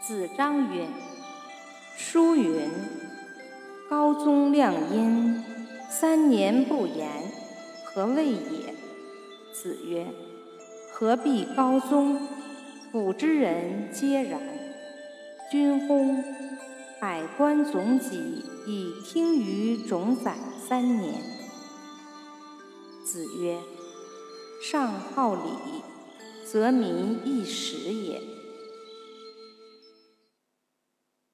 [0.00, 0.86] 子张曰
[1.94, 2.70] ：“书云
[3.90, 5.44] ：‘高宗亮阴，
[5.90, 7.06] 三年不言，
[7.84, 8.74] 何谓也？’”
[9.52, 10.06] 子曰
[10.90, 12.18] ：“何必高宗？
[12.90, 14.40] 古之人皆然。
[15.50, 16.24] 君薨，
[16.98, 20.34] 百官总己以听于冢宰
[20.66, 21.14] 三年。”
[23.04, 23.58] 子曰
[24.64, 25.40] ：“上好礼，
[26.46, 28.22] 则民易食也。”